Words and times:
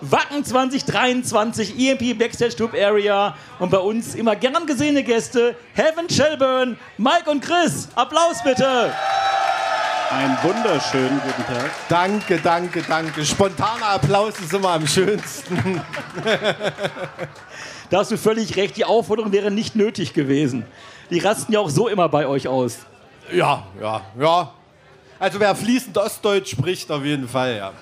Wacken 0.00 0.44
2023 0.44 1.78
EMP 1.78 2.18
Backstage 2.18 2.56
Tube 2.56 2.74
Area 2.74 3.36
und 3.58 3.70
bei 3.70 3.78
uns 3.78 4.14
immer 4.14 4.34
gern 4.34 4.66
gesehene 4.66 5.02
Gäste 5.02 5.54
Heaven 5.74 6.08
Shelburne, 6.08 6.76
Mike 6.96 7.30
und 7.30 7.42
Chris. 7.42 7.88
Applaus 7.94 8.42
bitte. 8.42 8.94
Einen 10.10 10.36
wunderschönen 10.42 11.20
guten 11.20 11.44
Tag. 11.46 11.70
Danke, 11.88 12.40
danke, 12.42 12.82
danke. 12.82 13.24
Spontaner 13.24 13.90
Applaus 13.90 14.40
ist 14.40 14.52
immer 14.52 14.70
am 14.70 14.86
schönsten. 14.86 15.80
Da 17.90 17.98
hast 17.98 18.10
du 18.10 18.16
völlig 18.16 18.56
recht, 18.56 18.76
die 18.76 18.84
Aufforderung 18.84 19.32
wäre 19.32 19.50
nicht 19.50 19.76
nötig 19.76 20.14
gewesen. 20.14 20.64
Die 21.10 21.18
rasten 21.18 21.52
ja 21.52 21.60
auch 21.60 21.70
so 21.70 21.88
immer 21.88 22.08
bei 22.08 22.26
euch 22.26 22.46
aus. 22.48 22.78
Ja, 23.32 23.66
ja, 23.80 24.00
ja. 24.18 24.52
Also 25.18 25.38
wer 25.38 25.54
fließend 25.54 25.98
Ostdeutsch 25.98 26.52
spricht, 26.52 26.90
auf 26.90 27.04
jeden 27.04 27.28
Fall, 27.28 27.56
ja. 27.56 27.72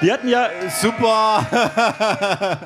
Wir 0.00 0.12
hatten 0.12 0.28
ja, 0.28 0.48
Super. 0.80 1.44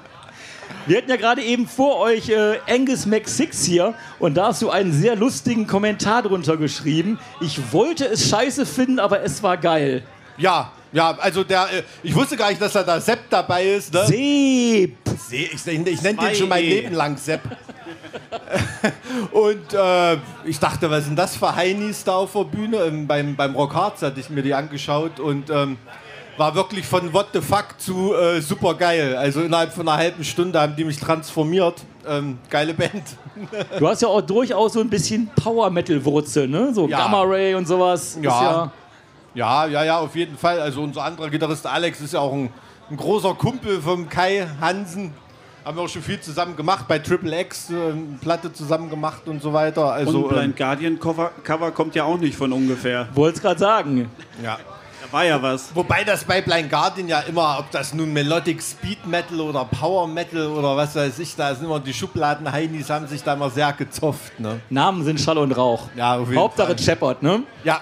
wir 0.86 0.98
hatten 0.98 1.08
ja 1.08 1.16
gerade 1.16 1.42
eben 1.42 1.66
vor 1.66 1.98
euch 2.00 2.28
äh, 2.28 2.58
Angus 2.68 3.06
Mac6 3.06 3.64
hier 3.64 3.94
und 4.18 4.34
da 4.34 4.48
hast 4.48 4.60
du 4.60 4.68
einen 4.68 4.92
sehr 4.92 5.16
lustigen 5.16 5.66
Kommentar 5.66 6.22
drunter 6.22 6.58
geschrieben. 6.58 7.18
Ich 7.40 7.72
wollte 7.72 8.04
es 8.04 8.28
scheiße 8.28 8.66
finden, 8.66 8.98
aber 8.98 9.22
es 9.22 9.42
war 9.42 9.56
geil. 9.56 10.02
Ja, 10.36 10.72
ja, 10.92 11.16
also 11.18 11.42
der, 11.42 11.72
äh, 11.72 11.82
ich 12.02 12.14
wusste 12.14 12.36
gar 12.36 12.50
nicht, 12.50 12.60
dass 12.60 12.74
da 12.74 12.82
der 12.82 13.00
Sepp 13.00 13.30
dabei 13.30 13.64
ist. 13.64 13.94
Ne? 13.94 14.04
Seep. 14.06 14.96
See, 15.26 15.50
ich, 15.50 15.66
ich, 15.66 15.86
ich 15.86 16.02
nenne 16.02 16.20
den 16.20 16.34
schon 16.34 16.50
mein 16.50 16.64
Leben 16.64 16.94
lang 16.94 17.16
Sepp. 17.16 17.40
Und 19.32 19.72
äh, 19.72 20.18
ich 20.44 20.58
dachte, 20.58 20.90
was 20.90 21.06
sind 21.06 21.18
das 21.18 21.36
für 21.36 21.54
Heinis 21.54 22.04
da 22.04 22.16
auf 22.16 22.32
der 22.34 22.44
Bühne? 22.44 22.76
Ähm, 22.78 23.06
beim, 23.06 23.36
beim 23.36 23.54
Rock 23.54 23.74
Hearts 23.74 24.02
hatte 24.02 24.20
ich 24.20 24.28
mir 24.28 24.42
die 24.42 24.52
angeschaut 24.52 25.18
und 25.18 25.48
ähm, 25.48 25.78
war 26.42 26.56
wirklich 26.56 26.84
von 26.84 27.12
What 27.12 27.28
the 27.34 27.40
fuck 27.40 27.66
zu 27.78 28.14
äh, 28.16 28.40
super 28.40 28.74
geil. 28.74 29.14
Also 29.14 29.42
innerhalb 29.42 29.72
von 29.72 29.86
einer 29.86 29.96
halben 29.96 30.24
Stunde 30.24 30.60
haben 30.60 30.74
die 30.74 30.82
mich 30.82 30.98
transformiert. 30.98 31.76
Ähm, 32.04 32.36
geile 32.50 32.74
Band. 32.74 33.04
Du 33.78 33.86
hast 33.86 34.02
ja 34.02 34.08
auch 34.08 34.20
durchaus 34.22 34.72
so 34.72 34.80
ein 34.80 34.90
bisschen 34.90 35.30
Power-Metal-Wurzel, 35.36 36.48
ne? 36.48 36.74
So 36.74 36.88
Ja. 36.88 36.98
Gamma 36.98 37.22
Ray 37.22 37.54
und 37.54 37.68
sowas. 37.68 38.16
Ist 38.16 38.24
Ja. 38.24 38.72
Ja, 39.34 39.66
ja, 39.66 39.84
ja, 39.84 39.98
auf 40.00 40.16
jeden 40.16 40.36
Fall. 40.36 40.60
Also 40.60 40.82
unser 40.82 41.04
anderer 41.04 41.30
Gitarrist 41.30 41.64
Alex 41.64 42.00
ist 42.00 42.12
ja 42.12 42.18
auch 42.18 42.32
ein, 42.32 42.50
ein 42.90 42.96
großer 42.96 43.34
Kumpel 43.34 43.80
vom 43.80 44.08
Kai 44.08 44.44
Hansen. 44.60 45.14
Haben 45.64 45.76
wir 45.76 45.84
auch 45.84 45.88
schon 45.88 46.02
viel 46.02 46.20
zusammen 46.20 46.56
gemacht, 46.56 46.86
bei 46.88 46.98
Triple 46.98 47.40
X 47.42 47.70
äh, 47.70 47.74
eine 47.74 48.18
Platte 48.20 48.52
zusammen 48.52 48.90
gemacht 48.90 49.28
und 49.28 49.40
so 49.40 49.52
weiter. 49.52 49.92
Also, 49.92 50.18
Und 50.24 50.28
Blind 50.28 50.56
Guardian 50.56 50.98
Cover, 50.98 51.30
Cover 51.44 51.70
kommt 51.70 51.94
ja 51.94 52.02
auch 52.02 52.18
nicht 52.18 52.36
von 52.36 52.52
ungefähr. 52.52 53.06
Wollte 53.14 53.36
es 53.36 53.42
gerade 53.42 53.60
sagen. 53.60 54.10
ähm, 54.38 54.44
ja. 54.44 54.58
Da 55.04 55.12
war 55.12 55.24
ja 55.24 55.42
was. 55.42 55.74
Wobei 55.74 56.04
das 56.04 56.24
bei 56.24 56.40
Blind 56.40 56.70
Guardian 56.70 57.08
ja 57.08 57.20
immer, 57.20 57.56
ob 57.58 57.70
das 57.72 57.92
nun 57.92 58.12
Melodic 58.12 58.62
Speed 58.62 59.04
Metal 59.06 59.40
oder 59.40 59.64
Power 59.64 60.06
Metal 60.06 60.46
oder 60.46 60.76
was 60.76 60.94
weiß 60.94 61.18
ich, 61.18 61.34
da 61.34 61.54
sind 61.54 61.64
immer 61.64 61.80
die 61.80 61.92
Schubladen 61.92 62.50
Heinis 62.50 62.88
haben 62.88 63.06
sich 63.08 63.22
da 63.22 63.34
immer 63.34 63.50
sehr 63.50 63.72
gezofft. 63.72 64.38
Ne? 64.38 64.60
Namen 64.70 65.04
sind 65.04 65.20
Schall 65.20 65.38
und 65.38 65.52
Rauch. 65.52 65.88
Ja, 65.96 66.16
auf 66.18 66.28
jeden 66.28 66.40
Hauptsache 66.40 66.68
Fall. 66.68 66.78
Shepard, 66.78 67.22
ne? 67.22 67.42
Ja, 67.64 67.80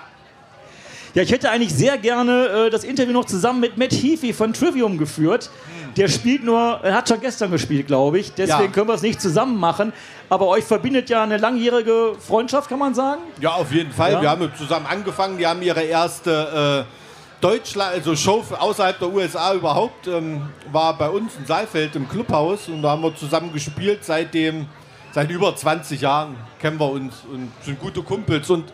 Ja, 1.13 1.23
ich 1.23 1.33
hätte 1.33 1.51
eigentlich 1.51 1.75
sehr 1.75 1.99
gerne 1.99 2.47
äh, 2.67 2.71
das 2.71 2.85
Interview 2.85 3.13
noch 3.13 3.25
zusammen 3.27 3.61
mit 3.61 3.77
Matt 3.77 3.93
Heafy 3.93 4.33
von 4.33 4.53
Trivium 4.53 4.97
geführt. 4.97 5.51
Der 5.97 6.07
spielt 6.09 6.45
nur, 6.45 6.79
er 6.85 6.95
hat 6.95 7.09
schon 7.09 7.21
gestern 7.21 7.51
gespielt, 7.51 7.89
glaube 7.89 8.21
ich. 8.21 8.33
Deswegen 8.33 8.63
Ja. 8.63 8.69
können 8.69 8.87
wir 8.89 8.95
es 8.95 9.03
nicht 9.03 9.21
zusammen 9.21 9.57
machen. 9.59 9.93
Aber 10.29 10.47
euch 10.47 10.63
verbindet 10.65 11.11
ja 11.11 11.25
eine 11.25 11.37
langjährige 11.37 12.13
Freundschaft, 12.19 12.69
kann 12.71 12.79
man 12.79 12.95
sagen. 12.95 13.21
Ja, 13.41 13.51
auf 13.55 13.73
jeden 13.73 13.91
Fall. 13.93 14.13
Ja. 14.13 14.23
Wir 14.23 14.31
haben 14.31 14.53
zusammen 14.57 14.87
angefangen. 14.87 15.37
Die 15.37 15.47
haben 15.47 15.61
ihre 15.63 15.83
erste 15.83 16.87
äh, 16.87 17.00
Deutschland, 17.41 17.95
also 17.95 18.15
Show 18.15 18.45
außerhalb 18.59 18.99
der 18.99 19.09
USA 19.09 19.55
überhaupt, 19.55 20.07
ähm, 20.07 20.43
war 20.71 20.97
bei 20.97 21.09
uns 21.09 21.37
in 21.37 21.47
Saalfeld 21.47 21.97
im 21.97 22.09
Clubhaus 22.09 22.69
und 22.69 22.83
da 22.83 22.91
haben 22.91 23.03
wir 23.03 23.15
zusammen 23.17 23.53
gespielt. 23.53 24.01
Seitdem, 24.03 24.67
seit 25.13 25.31
über 25.31 25.55
20 25.55 26.01
Jahren 26.01 26.37
kennen 26.59 26.79
wir 26.79 26.91
uns 26.91 27.15
und 27.33 27.51
sind 27.63 27.81
gute 27.81 28.03
Kumpels 28.03 28.51
und 28.51 28.73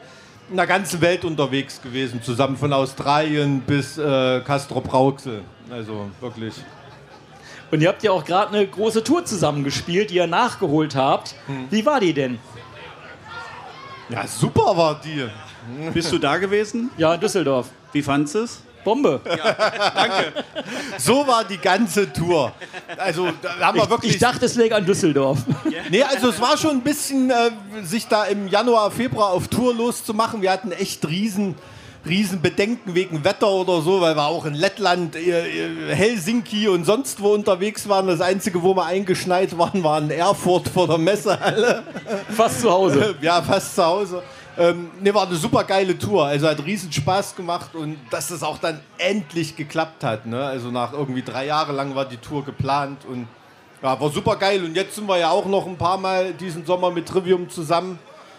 in 0.51 0.57
der 0.57 0.67
ganzen 0.67 1.01
Welt 1.01 1.25
unterwegs 1.25 1.81
gewesen, 1.81 2.23
zusammen 2.23 2.57
von 2.57 2.73
Australien 2.73 3.61
bis 3.61 3.99
äh, 3.99 4.41
Castro 4.41 4.81
Brauxel. 4.81 5.43
Also 5.71 6.11
wirklich. 6.21 6.55
Und 7.71 7.81
ihr 7.81 7.89
habt 7.89 8.03
ja 8.03 8.13
auch 8.13 8.25
gerade 8.25 8.55
eine 8.55 8.67
große 8.67 9.03
Tour 9.03 9.25
zusammen 9.25 9.65
gespielt, 9.65 10.11
die 10.11 10.17
ihr 10.17 10.27
nachgeholt 10.27 10.95
habt. 10.95 11.35
Hm. 11.47 11.67
Wie 11.71 11.85
war 11.85 11.99
die 11.99 12.13
denn? 12.13 12.39
Ja, 14.09 14.27
super 14.27 14.77
war 14.77 15.01
die. 15.01 15.27
Bist 15.93 16.13
du 16.13 16.19
da 16.19 16.37
gewesen? 16.37 16.91
Ja, 16.97 17.15
in 17.15 17.21
Düsseldorf. 17.21 17.71
Wie 17.97 18.03
fandst 18.03 18.35
du 18.35 18.41
es? 18.41 18.59
Bombe. 18.85 19.23
So 20.99 21.27
war 21.27 21.45
die 21.45 21.57
ganze 21.57 22.13
Tour. 22.13 22.53
Also 22.99 23.31
da 23.41 23.69
haben 23.69 23.79
wir 23.79 23.89
wirklich. 23.89 24.13
Ich 24.13 24.19
dachte, 24.19 24.45
es 24.45 24.55
läge 24.55 24.77
an 24.77 24.85
Düsseldorf. 24.85 25.39
Nee, 25.91 26.03
also 26.03 26.29
es 26.29 26.41
war 26.41 26.59
schon 26.59 26.73
ein 26.73 26.81
bisschen, 26.83 27.31
äh, 27.31 27.51
sich 27.83 28.07
da 28.07 28.25
im 28.25 28.49
Januar, 28.49 28.91
Februar 28.91 29.31
auf 29.31 29.49
Tour 29.49 29.73
loszumachen. 29.73 30.43
Wir 30.43 30.51
hatten 30.51 30.73
echt 30.73 31.09
riesen, 31.09 31.55
riesen 32.07 32.43
Bedenken 32.43 32.95
wegen 32.95 33.25
Wetter 33.25 33.49
oder 33.49 33.81
so, 33.81 34.03
weil 34.03 34.15
wir 34.15 34.27
auch 34.27 34.45
in 34.45 34.55
Lettland, 34.55 35.17
äh, 35.17 35.31
äh, 35.31 35.95
Helsinki 35.95 36.69
und 36.69 36.85
sonst 36.85 37.23
wo 37.23 37.33
unterwegs 37.33 37.89
waren. 37.89 38.09
Das 38.09 38.21
Einzige, 38.21 38.63
wo 38.63 38.75
wir 38.77 38.85
eingeschneit 38.85 39.57
waren, 39.57 39.83
war 39.83 39.99
in 40.01 40.11
Erfurt 40.11 40.69
vor 40.69 40.87
der 40.87 40.99
Messehalle. 40.99 41.83
Fast 42.37 42.61
zu 42.61 42.71
Hause. 42.71 43.15
ja, 43.23 43.41
fast 43.41 43.75
zu 43.75 43.85
Hause. 43.85 44.23
Ähm, 44.59 44.91
ne, 45.03 45.13
war 45.15 45.27
eine 45.27 45.37
super 45.37 45.65
geile 45.65 45.99
Tour. 45.99 46.25
Also 46.27 46.49
hat 46.49 46.65
riesen 46.65 46.91
Spaß 46.93 47.37
gemacht 47.37 47.75
und 47.75 47.97
dass 48.11 48.29
das 48.29 48.43
auch 48.43 48.59
dann 48.59 48.81
endlich 48.99 49.55
geklappt 49.57 50.03
hat. 50.03 50.27
Ne? 50.27 50.43
Also 50.43 50.71
nach 50.71 50.93
irgendwie 50.93 51.23
drei 51.23 51.47
Jahren 51.47 51.77
lang 51.77 51.95
war 51.95 52.05
die 52.07 52.17
Tour 52.17 52.45
geplant 52.45 53.05
und 53.11 53.27
ja, 53.83 54.01
war 54.01 54.11
super 54.11 54.37
geil. 54.37 54.65
Und 54.65 54.75
jetzt 54.75 54.95
sind 54.97 55.07
wir 55.07 55.19
ja 55.19 55.31
auch 55.31 55.47
noch 55.47 55.67
ein 55.67 55.77
paar 55.77 55.99
Mal 55.99 56.33
diesen 56.33 56.65
Sommer 56.65 56.91
mit 56.91 57.07
Trivium 57.07 57.49
zusammen. 57.51 57.99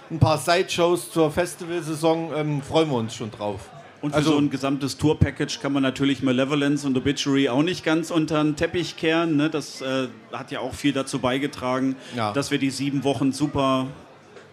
Ein 0.09 0.19
paar 0.19 0.37
Sideshows 0.37 1.11
zur 1.11 1.29
Festivalsaison. 1.31 2.31
Ähm, 2.35 2.61
freuen 2.61 2.89
wir 2.89 2.97
uns 2.97 3.13
schon 3.13 3.29
drauf. 3.29 3.69
Und 4.01 4.11
für 4.11 4.17
Also- 4.17 4.31
so 4.33 4.37
ein 4.37 4.49
gesamtes 4.49 4.97
Tour-Package 4.97 5.59
kann 5.59 5.73
man 5.73 5.83
natürlich 5.83 6.21
Malevolence 6.23 6.85
und 6.85 6.95
Obituary 6.97 7.49
auch 7.49 7.63
nicht 7.63 7.83
ganz 7.83 8.09
unter 8.11 8.43
den 8.43 8.55
Teppich 8.55 8.95
kehren. 8.95 9.35
Ne? 9.37 9.49
Das 9.49 9.81
äh, 9.81 10.07
hat 10.31 10.51
ja 10.51 10.59
auch 10.61 10.73
viel 10.73 10.93
dazu 10.93 11.19
beigetragen, 11.19 11.95
Ja. 12.15 12.31
dass 12.31 12.49
wir 12.51 12.57
die 12.59 12.69
sieben 12.69 13.03
Wochen 13.03 13.31
super 13.31 13.87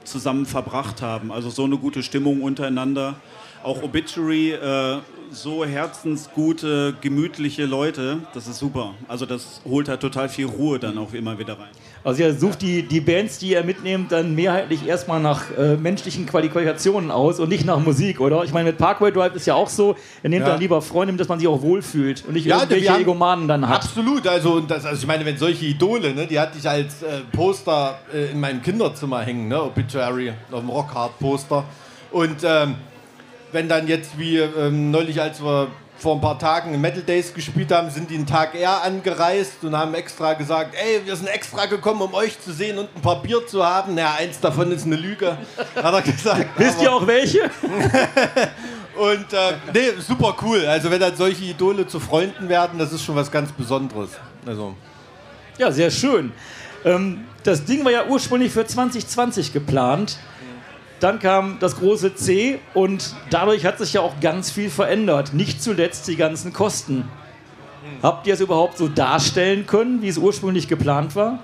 zusammen 0.05 0.47
verbracht 0.47 1.03
haben. 1.03 1.33
Also 1.33 1.51
so 1.51 1.65
eine 1.65 1.77
gute 1.79 2.03
Stimmung 2.03 2.43
untereinander. 2.43 3.17
Auch 3.63 3.83
Obituary, 3.83 4.53
äh, 4.53 4.99
so 5.31 5.65
herzensgute, 5.65 6.95
gemütliche 7.01 7.65
Leute, 7.67 8.19
das 8.35 8.47
ist 8.47 8.59
super. 8.59 8.95
Also 9.09 9.27
das 9.27 9.61
holt 9.69 9.89
halt 9.89 10.01
total 10.01 10.29
viel 10.29 10.47
Ruhe 10.47 10.79
dann 10.79 10.97
auch 10.99 11.13
immer 11.13 11.39
wieder 11.39 11.55
rein. 11.59 11.69
Also 12.05 12.23
ihr 12.23 12.35
sucht 12.35 12.61
die, 12.63 12.83
die 12.83 13.01
Bands, 13.01 13.39
die 13.39 13.51
ihr 13.53 13.65
mitnehmt, 13.65 14.13
dann 14.13 14.35
mehrheitlich 14.35 14.87
erstmal 14.87 15.21
nach 15.21 15.45
äh, 15.57 15.77
menschlichen 15.77 16.27
Qualifikationen 16.27 17.11
aus 17.11 17.41
und 17.41 17.49
nicht 17.49 17.65
nach 17.65 17.81
Musik, 17.81 18.21
oder? 18.21 18.45
Ich 18.45 18.53
meine, 18.53 18.71
mit 18.71 18.79
Parkway 18.79 19.11
Drive 19.11 19.35
ist 19.35 19.47
ja 19.47 19.55
auch 19.55 19.69
so, 19.69 19.97
ihr 20.23 20.31
nehmt 20.31 20.43
Ja. 20.47 20.53
dann 20.53 20.61
lieber 20.61 20.83
Freunde, 20.83 21.13
mit, 21.13 21.21
dass 21.21 21.29
man 21.29 21.39
sich 21.39 21.49
auch 21.49 21.63
wohlfühlt 21.63 22.25
und 22.27 22.35
nicht 22.35 22.45
Ja, 22.47 22.59
irgendwelche 22.59 22.91
haben- 22.91 23.01
Egomanen 23.03 23.49
dann 23.49 23.67
hat. 23.69 23.77
Absolut, 23.85 24.27
also, 24.27 24.53
und 24.55 24.71
das, 24.71 24.85
also 24.85 25.01
ich 25.01 25.07
meine, 25.07 25.25
wenn 25.25 25.39
solche 25.39 25.65
Idole, 25.65 26.15
ne, 26.15 26.27
die 26.27 26.39
hatte 26.39 26.59
ich 26.59 26.69
als 26.69 27.03
äh, 27.03 27.21
Poster 27.33 27.99
äh, 28.13 28.31
in 28.33 28.41
meinem 28.41 28.61
Kinderzimmer 28.61 29.21
hängen, 29.23 29.49
ne, 29.49 29.63
Obituary, 29.63 30.33
auf 30.53 30.61
dem 30.61 30.69
Rockhard-Poster. 30.69 31.65
Und 32.13 32.37
ähm, 32.45 32.75
wenn 33.55 33.69
dann 33.69 33.89
jetzt 33.89 34.19
wie 34.19 34.39
ähm, 34.39 34.91
neulich, 34.91 35.21
als 35.21 35.43
wir 35.43 35.69
vor 35.97 36.17
ein 36.17 36.21
paar 36.21 36.39
Tagen 36.39 36.79
Metal 36.81 37.03
Days 37.03 37.33
gespielt 37.33 37.73
haben, 37.73 37.89
sind 37.89 38.11
die 38.11 38.17
einen 38.17 38.27
Tag 38.27 38.55
eher 38.55 38.83
angereist 38.83 39.63
und 39.63 39.77
haben 39.77 39.95
extra 39.95 40.35
gesagt, 40.35 40.75
ey, 40.75 41.01
wir 41.07 41.17
sind 41.17 41.29
extra 41.29 41.67
gekommen, 41.67 42.03
um 42.03 42.13
euch 42.15 42.39
zu 42.41 42.53
sehen 42.53 42.79
und 42.79 42.89
ein 42.95 43.01
paar 43.01 43.23
Bier 43.23 43.47
zu 43.47 43.65
haben. 43.65 43.95
Naja, 43.95 44.17
eins 44.19 44.41
davon 44.41 44.73
ist 44.73 44.85
eine 44.85 44.97
Lüge, 44.97 45.39
hat 45.77 45.95
er 45.95 46.03
gesagt. 46.03 46.59
Wisst 46.59 46.83
ihr 46.83 46.93
auch 46.93 47.07
welche? 47.07 47.43
Und 48.97 49.33
äh, 49.33 49.55
nee, 49.73 50.01
super 50.07 50.37
cool. 50.43 50.65
Also 50.67 50.89
wenn 50.89 51.01
dann 51.01 51.17
solche 51.17 51.45
Idole 51.45 51.85
zu 51.85 51.99
Freunden 51.99 52.49
werden, 52.49 52.79
das 52.79 52.93
ist 52.93 53.03
schon 53.03 53.17
was 53.17 53.29
ganz 53.29 53.51
Besonderes. 53.51 54.11
Also 54.47 54.77
Ja, 55.59 55.73
sehr 55.73 55.91
schön. 55.91 56.33
Ähm, 56.85 57.25
das 57.43 57.65
Ding 57.65 57.85
war 57.85 57.91
ja 57.91 58.07
ursprünglich 58.07 58.53
für 58.53 58.65
2020 58.65 59.53
geplant. 59.53 60.19
Dann 61.01 61.19
kam 61.19 61.59
das 61.61 61.77
große 61.77 62.15
C 62.15 62.61
und 62.73 63.15
dadurch 63.31 63.67
hat 63.67 63.79
sich 63.79 63.95
ja 63.95 64.01
auch 64.01 64.21
ganz 64.21 64.51
viel 64.51 64.71
verändert. 64.71 65.35
Nicht 65.35 65.63
zuletzt 65.63 66.09
die 66.09 66.17
ganzen 66.17 66.53
Kosten. 66.53 67.09
Habt 68.03 68.27
ihr 68.27 68.35
es 68.35 68.41
überhaupt 68.41 68.79
so 68.79 68.89
darstellen 68.89 69.67
können, 69.67 70.01
wie 70.03 70.09
es 70.09 70.19
ursprünglich 70.19 70.69
geplant 70.69 71.15
war? 71.17 71.41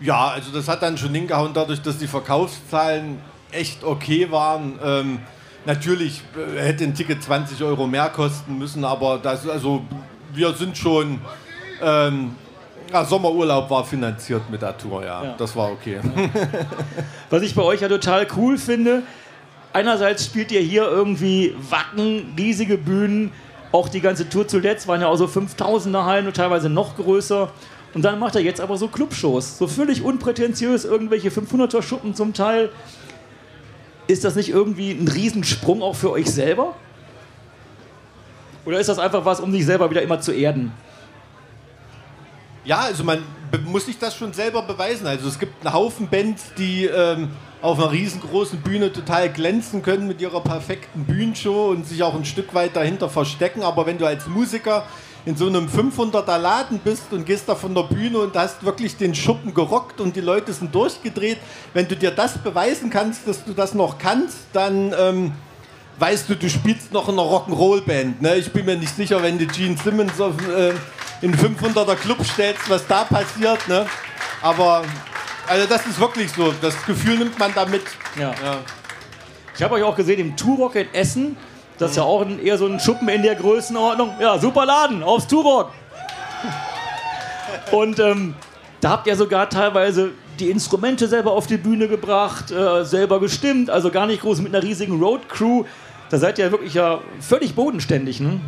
Ja, 0.00 0.28
also 0.28 0.50
das 0.52 0.68
hat 0.68 0.82
dann 0.82 0.96
schon 0.96 1.14
hingehauen, 1.14 1.52
dadurch, 1.52 1.82
dass 1.82 1.98
die 1.98 2.06
Verkaufszahlen 2.06 3.18
echt 3.50 3.84
okay 3.84 4.30
waren. 4.30 4.78
Ähm, 4.82 5.18
natürlich 5.66 6.22
äh, 6.36 6.60
hätte 6.60 6.84
ein 6.84 6.94
Ticket 6.94 7.22
20 7.22 7.62
Euro 7.62 7.86
mehr 7.86 8.08
kosten 8.08 8.58
müssen, 8.58 8.84
aber 8.84 9.18
das, 9.18 9.48
also 9.48 9.84
wir 10.32 10.54
sind 10.54 10.78
schon. 10.78 11.20
Ähm, 11.82 12.34
ja, 12.92 13.04
Sommerurlaub 13.04 13.70
war 13.70 13.84
finanziert 13.84 14.50
mit 14.50 14.62
der 14.62 14.76
Tour, 14.76 15.04
ja. 15.04 15.24
Ja. 15.24 15.34
Das 15.38 15.54
war 15.54 15.70
okay. 15.70 16.00
Was 17.30 17.42
ich 17.42 17.54
bei 17.54 17.62
euch 17.62 17.80
ja 17.80 17.88
total 17.88 18.26
cool 18.36 18.58
finde, 18.58 19.02
einerseits 19.72 20.24
spielt 20.24 20.50
ihr 20.52 20.60
hier 20.60 20.82
irgendwie 20.84 21.54
Wacken, 21.70 22.34
riesige 22.36 22.76
Bühnen, 22.78 23.32
Auch 23.72 23.88
die 23.88 24.00
ganze 24.00 24.28
Tour 24.28 24.48
zuletzt 24.48 24.88
waren 24.88 25.00
ja 25.00 25.06
auch 25.06 25.16
so 25.16 25.26
5000er 25.26 26.04
Hallen 26.04 26.26
und 26.26 26.36
teilweise 26.36 26.68
noch 26.68 26.96
größer. 26.96 27.50
Und 27.94 28.04
dann 28.04 28.18
macht 28.18 28.34
er 28.34 28.40
jetzt 28.40 28.60
aber 28.60 28.76
so 28.76 28.88
Clubshows, 28.88 29.58
so 29.58 29.66
völlig 29.66 30.02
unprätentiös, 30.02 30.84
irgendwelche 30.84 31.28
500er 31.28 31.82
Schuppen 31.82 32.14
zum 32.14 32.34
Teil. 32.34 32.70
Ist 34.08 34.24
das 34.24 34.34
nicht 34.34 34.48
irgendwie 34.48 34.90
ein 34.90 35.06
Riesensprung 35.06 35.82
auch 35.82 35.94
für 35.94 36.10
euch 36.10 36.26
selber? 36.26 36.74
Oder 38.64 38.80
ist 38.80 38.88
das 38.88 38.98
einfach 38.98 39.24
was, 39.24 39.40
um 39.40 39.52
sich 39.52 39.64
selber 39.64 39.88
wieder 39.90 40.02
immer 40.02 40.20
zu 40.20 40.32
erden? 40.32 40.72
Ja, 42.64 42.80
also 42.80 43.04
man 43.04 43.22
muss 43.64 43.86
sich 43.86 43.98
das 43.98 44.14
schon 44.14 44.32
selber 44.32 44.62
beweisen. 44.62 45.06
Also 45.06 45.28
es 45.28 45.38
gibt 45.38 45.64
einen 45.64 45.74
Haufen 45.74 46.08
Bands, 46.08 46.52
die 46.58 46.84
ähm, 46.84 47.30
auf 47.62 47.78
einer 47.78 47.90
riesengroßen 47.90 48.60
Bühne 48.60 48.92
total 48.92 49.30
glänzen 49.30 49.82
können 49.82 50.06
mit 50.06 50.20
ihrer 50.20 50.40
perfekten 50.40 51.04
Bühnenshow 51.04 51.70
und 51.70 51.86
sich 51.86 52.02
auch 52.02 52.14
ein 52.14 52.24
Stück 52.24 52.54
weit 52.54 52.76
dahinter 52.76 53.08
verstecken. 53.08 53.62
Aber 53.62 53.86
wenn 53.86 53.98
du 53.98 54.06
als 54.06 54.26
Musiker 54.26 54.84
in 55.26 55.36
so 55.36 55.46
einem 55.46 55.68
500er 55.68 56.38
Laden 56.38 56.78
bist 56.78 57.12
und 57.12 57.26
gehst 57.26 57.48
da 57.48 57.54
von 57.54 57.74
der 57.74 57.82
Bühne 57.82 58.18
und 58.18 58.36
hast 58.36 58.64
wirklich 58.64 58.96
den 58.96 59.14
Schuppen 59.14 59.52
gerockt 59.52 60.00
und 60.00 60.16
die 60.16 60.20
Leute 60.20 60.52
sind 60.52 60.74
durchgedreht, 60.74 61.38
wenn 61.74 61.88
du 61.88 61.96
dir 61.96 62.10
das 62.10 62.38
beweisen 62.38 62.90
kannst, 62.90 63.26
dass 63.26 63.44
du 63.44 63.52
das 63.52 63.74
noch 63.74 63.98
kannst, 63.98 64.38
dann 64.52 64.94
ähm, 64.98 65.32
weißt 65.98 66.28
du, 66.28 66.36
du 66.36 66.48
spielst 66.48 66.92
noch 66.92 67.08
in 67.08 67.18
einer 67.18 67.28
Rock'n'Roll-Band. 67.28 68.22
Ne? 68.22 68.36
Ich 68.36 68.50
bin 68.50 68.64
mir 68.64 68.76
nicht 68.76 68.96
sicher, 68.96 69.22
wenn 69.22 69.38
du 69.38 69.46
Gene 69.46 69.76
Simmons 69.76 70.18
auf, 70.20 70.34
äh, 70.48 70.72
in 71.22 71.34
500er 71.34 71.96
Club 71.96 72.24
stellst, 72.24 72.68
was 72.68 72.86
da 72.86 73.04
passiert. 73.04 73.66
Ne? 73.68 73.86
Aber 74.42 74.84
also 75.46 75.66
das 75.66 75.86
ist 75.86 76.00
wirklich 76.00 76.30
so. 76.32 76.54
Das 76.60 76.74
Gefühl 76.86 77.18
nimmt 77.18 77.38
man 77.38 77.52
da 77.54 77.66
mit. 77.66 77.82
Ja. 78.18 78.30
ja. 78.30 78.58
Ich 79.56 79.62
habe 79.62 79.74
euch 79.74 79.82
auch 79.82 79.96
gesehen 79.96 80.20
im 80.20 80.36
Turok 80.36 80.76
in 80.76 80.92
Essen. 80.94 81.36
Das 81.78 81.92
ist 81.92 81.96
ja 81.96 82.02
auch 82.02 82.22
ein, 82.22 82.44
eher 82.44 82.58
so 82.58 82.66
ein 82.66 82.78
Schuppen 82.78 83.08
in 83.08 83.22
der 83.22 83.34
Größenordnung. 83.34 84.14
Ja, 84.20 84.38
super 84.38 84.66
Laden, 84.66 85.02
aufs 85.02 85.26
Turok. 85.26 85.72
Und 87.72 87.98
ähm, 87.98 88.34
da 88.80 88.90
habt 88.90 89.06
ihr 89.06 89.16
sogar 89.16 89.48
teilweise 89.48 90.12
die 90.38 90.50
Instrumente 90.50 91.08
selber 91.08 91.32
auf 91.32 91.46
die 91.46 91.56
Bühne 91.56 91.88
gebracht, 91.88 92.50
äh, 92.50 92.84
selber 92.84 93.20
gestimmt, 93.20 93.70
also 93.70 93.90
gar 93.90 94.06
nicht 94.06 94.22
groß 94.22 94.40
mit 94.40 94.54
einer 94.54 94.62
riesigen 94.62 95.00
Road 95.00 95.28
Crew. 95.28 95.64
Da 96.10 96.18
seid 96.18 96.38
ihr 96.38 96.50
wirklich 96.50 96.74
ja 96.74 97.00
völlig 97.20 97.54
bodenständig, 97.54 98.20
ne? 98.20 98.40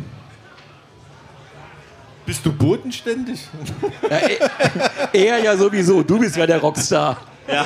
Bist 2.25 2.45
du 2.45 2.53
bodenständig? 2.53 3.47
Ja, 4.09 4.17
er, 4.17 5.13
er 5.13 5.43
ja 5.43 5.57
sowieso. 5.57 6.03
Du 6.03 6.19
bist 6.19 6.37
ja 6.37 6.45
der 6.45 6.59
Rockstar. 6.59 7.17
Ja. 7.47 7.65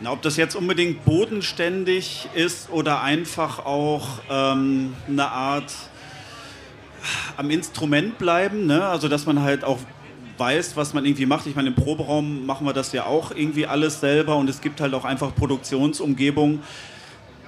Na, 0.00 0.12
ob 0.12 0.20
das 0.20 0.36
jetzt 0.36 0.56
unbedingt 0.56 1.04
bodenständig 1.04 2.28
ist 2.34 2.70
oder 2.70 3.02
einfach 3.02 3.64
auch 3.64 4.18
ähm, 4.28 4.94
eine 5.08 5.28
Art 5.28 5.72
am 7.36 7.50
Instrument 7.50 8.18
bleiben, 8.18 8.66
ne? 8.66 8.84
also 8.84 9.08
dass 9.08 9.26
man 9.26 9.42
halt 9.42 9.64
auch 9.64 9.78
weiß, 10.38 10.76
was 10.76 10.92
man 10.92 11.04
irgendwie 11.04 11.26
macht. 11.26 11.46
Ich 11.46 11.54
meine, 11.54 11.68
im 11.68 11.74
Proberaum 11.74 12.44
machen 12.46 12.66
wir 12.66 12.72
das 12.72 12.92
ja 12.92 13.06
auch 13.06 13.30
irgendwie 13.30 13.66
alles 13.66 14.00
selber 14.00 14.36
und 14.36 14.50
es 14.50 14.60
gibt 14.60 14.80
halt 14.80 14.92
auch 14.92 15.04
einfach 15.04 15.34
Produktionsumgebung. 15.34 16.60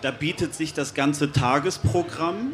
Da 0.01 0.11
bietet 0.11 0.55
sich 0.55 0.75
das 0.75 0.95
ganze 0.95 1.33
Tagesprogramm 1.33 2.53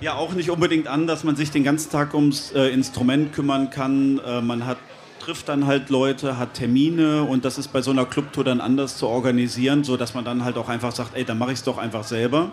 ja 0.00 0.14
auch 0.14 0.32
nicht 0.32 0.50
unbedingt 0.50 0.88
an, 0.88 1.06
dass 1.06 1.24
man 1.24 1.36
sich 1.36 1.50
den 1.50 1.64
ganzen 1.64 1.90
Tag 1.90 2.14
ums 2.14 2.52
äh, 2.52 2.68
Instrument 2.68 3.32
kümmern 3.32 3.70
kann. 3.70 4.18
Äh, 4.18 4.40
man 4.40 4.66
hat, 4.66 4.78
trifft 5.20 5.48
dann 5.48 5.66
halt 5.66 5.90
Leute, 5.90 6.38
hat 6.38 6.54
Termine 6.54 7.22
und 7.22 7.44
das 7.44 7.58
ist 7.58 7.68
bei 7.68 7.82
so 7.82 7.90
einer 7.90 8.06
Clubtour 8.06 8.44
dann 8.44 8.60
anders 8.60 8.96
zu 8.96 9.06
organisieren, 9.06 9.84
sodass 9.84 10.14
man 10.14 10.24
dann 10.24 10.44
halt 10.44 10.56
auch 10.56 10.68
einfach 10.68 10.92
sagt, 10.92 11.16
ey, 11.16 11.24
dann 11.24 11.38
mache 11.38 11.52
ich 11.52 11.58
es 11.58 11.64
doch 11.64 11.78
einfach 11.78 12.04
selber 12.04 12.50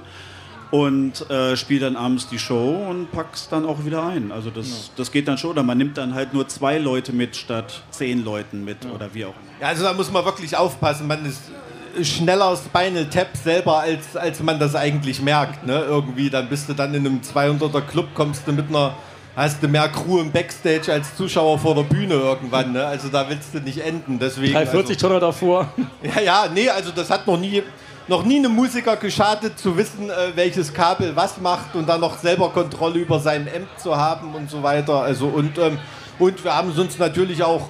und 0.72 1.30
äh, 1.30 1.56
spiele 1.56 1.82
dann 1.82 1.96
abends 1.96 2.28
die 2.28 2.40
Show 2.40 2.86
und 2.90 3.12
pack's 3.12 3.48
dann 3.50 3.66
auch 3.66 3.86
wieder 3.86 4.06
ein. 4.06 4.32
Also 4.32 4.50
das, 4.50 4.68
ja. 4.68 4.94
das 4.98 5.12
geht 5.12 5.28
dann 5.28 5.38
schon. 5.38 5.52
Oder 5.52 5.64
man 5.64 5.78
nimmt 5.78 5.98
dann 5.98 6.14
halt 6.14 6.34
nur 6.34 6.48
zwei 6.48 6.78
Leute 6.78 7.14
mit 7.14 7.36
statt 7.36 7.84
zehn 7.90 8.24
Leuten 8.24 8.66
mit 8.66 8.84
ja. 8.84 8.92
oder 8.92 9.14
wie 9.14 9.26
auch 9.26 9.30
immer. 9.30 9.62
Ja, 9.62 9.68
also 9.68 9.84
da 9.84 9.94
muss 9.94 10.12
man 10.12 10.26
wirklich 10.26 10.56
aufpassen. 10.58 11.08
Man 11.08 11.26
ist 11.26 11.44
schneller 12.04 12.56
Spinal 12.56 13.06
Tap 13.06 13.30
selber, 13.42 13.80
als, 13.80 14.16
als 14.16 14.42
man 14.42 14.60
das 14.60 14.76
eigentlich 14.76 15.22
merkt. 15.22 15.66
Ne? 15.66 15.86
Irgendwie, 15.88 16.30
dann 16.30 16.50
bist 16.50 16.70
du 16.70 16.74
dann 16.74 16.94
in 16.94 17.06
einem 17.06 17.22
200er 17.22 17.82
Club, 17.82 18.08
kommst 18.14 18.48
du 18.48 18.52
mit 18.52 18.70
einer, 18.70 18.96
hast 19.36 19.62
du 19.62 19.68
mehr 19.68 19.88
Crew 19.90 20.20
im 20.20 20.32
Backstage 20.32 20.92
als 20.92 21.16
Zuschauer 21.16 21.60
vor 21.60 21.76
der 21.76 21.84
Bühne 21.84 22.14
irgendwann. 22.14 22.74
Ne? 22.74 22.86
Also 22.86 23.10
da 23.10 23.30
willst 23.30 23.54
du 23.54 23.60
nicht 23.60 23.80
enden. 23.80 24.20
Deswegen, 24.20 24.54
340 24.54 25.04
also, 25.04 25.20
davor. 25.20 25.68
Ja, 26.04 26.22
ja, 26.22 26.46
nee, 26.54 26.70
also 26.70 26.92
das 26.92 27.10
hat 27.10 27.28
noch 27.28 27.38
nie, 27.38 27.64
noch 28.08 28.24
nie 28.24 28.38
einem 28.38 28.54
Musiker 28.54 28.96
geschadet, 28.96 29.60
zu 29.60 29.76
wissen, 29.78 30.10
äh, 30.10 30.36
welches 30.36 30.74
Kabel 30.74 31.16
was 31.16 31.40
macht 31.40 31.76
und 31.76 31.88
dann 31.88 32.02
noch 32.02 32.18
selber 32.18 32.50
Kontrolle 32.50 33.00
über 33.00 33.20
sein 33.20 33.48
Amp 33.48 33.68
zu 33.78 33.96
haben 33.96 34.34
und 34.36 34.50
so 34.50 34.64
weiter. 34.64 35.02
Also 35.02 35.28
und, 35.28 35.58
ähm, 35.58 35.78
und 36.20 36.44
wir 36.44 36.56
haben 36.56 36.72
es 36.72 36.80
uns 36.80 36.98
natürlich 36.98 37.44
auch 37.44 37.70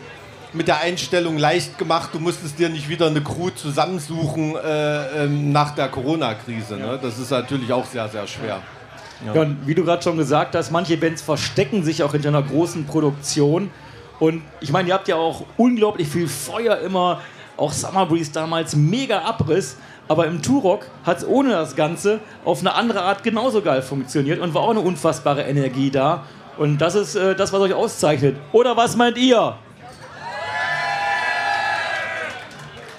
mit 0.53 0.67
der 0.67 0.79
Einstellung 0.81 1.37
leicht 1.37 1.77
gemacht. 1.77 2.09
Du 2.13 2.19
musstest 2.19 2.57
dir 2.59 2.69
nicht 2.69 2.89
wieder 2.89 3.07
eine 3.07 3.21
Crew 3.21 3.49
zusammensuchen 3.49 4.55
äh, 4.55 5.23
ähm, 5.23 5.51
nach 5.51 5.75
der 5.75 5.89
Corona-Krise. 5.89 6.77
Ne? 6.77 6.99
Das 7.01 7.19
ist 7.19 7.31
natürlich 7.31 7.71
auch 7.71 7.85
sehr, 7.85 8.07
sehr 8.09 8.27
schwer. 8.27 8.47
Ja. 8.47 9.33
Ja, 9.33 9.47
wie 9.65 9.73
du 9.73 9.83
gerade 9.83 10.03
schon 10.03 10.17
gesagt 10.17 10.55
hast, 10.55 10.71
manche 10.71 10.95
Bands 10.95 11.21
verstecken 11.23 11.83
sich 11.83 12.03
auch 12.03 12.11
hinter 12.11 12.29
einer 12.29 12.43
großen 12.43 12.85
Produktion. 12.85 13.71
Und 14.19 14.43
ich 14.61 14.71
meine, 14.71 14.89
ihr 14.89 14.93
habt 14.93 15.07
ja 15.07 15.15
auch 15.15 15.43
unglaublich 15.57 16.07
viel 16.07 16.27
Feuer 16.27 16.77
immer. 16.79 17.21
Auch 17.55 17.73
Summer 17.73 18.05
Breeze 18.05 18.31
damals 18.31 18.75
mega 18.75 19.21
Abriss. 19.21 19.77
Aber 20.07 20.27
im 20.27 20.41
Turok 20.41 20.85
hat 21.03 21.17
es 21.17 21.27
ohne 21.27 21.49
das 21.49 21.75
Ganze 21.75 22.19
auf 22.45 22.59
eine 22.59 22.75
andere 22.75 23.01
Art 23.01 23.23
genauso 23.23 23.61
geil 23.61 23.81
funktioniert 23.81 24.39
und 24.39 24.53
war 24.53 24.61
auch 24.61 24.69
eine 24.69 24.79
unfassbare 24.79 25.41
Energie 25.43 25.89
da. 25.89 26.23
Und 26.57 26.77
das 26.77 26.95
ist 26.95 27.15
äh, 27.15 27.35
das, 27.35 27.51
was 27.51 27.59
euch 27.61 27.73
auszeichnet. 27.73 28.37
Oder 28.51 28.77
was 28.77 28.95
meint 28.95 29.17
ihr? 29.17 29.57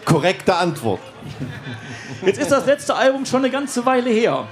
Korrekte 0.08 0.55
Antwort. 0.55 1.00
Jetzt 2.25 2.40
ist 2.40 2.50
das 2.50 2.64
letzte 2.66 2.94
Album 2.94 3.26
schon 3.26 3.40
eine 3.40 3.50
ganze 3.50 3.84
Weile 3.84 4.10
her. 4.10 4.49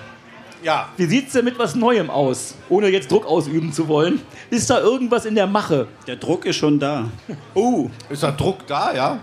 Ja. 0.63 0.89
Wie 0.97 1.07
sieht 1.07 1.29
es 1.29 1.33
denn 1.33 1.45
mit 1.45 1.59
was 1.59 1.75
Neuem 1.75 2.11
aus? 2.11 2.55
Ohne 2.69 2.89
jetzt 2.89 3.11
Druck 3.11 3.27
ausüben 3.27 3.73
zu 3.73 3.89
wollen. 3.89 4.21
Ist 4.51 4.69
da 4.69 4.81
irgendwas 4.81 5.25
in 5.25 5.35
der 5.35 5.47
Mache? 5.47 5.89
Der 6.07 6.17
Druck 6.17 6.45
ist 6.45 6.57
schon 6.57 6.79
da. 6.79 7.09
Oh. 7.55 7.89
Ist 8.09 8.23
da 8.23 8.33
Druck 8.33 8.67
da, 8.67 8.95
ja? 8.95 9.19